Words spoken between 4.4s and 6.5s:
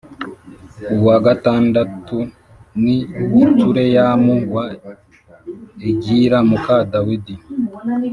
wa Egila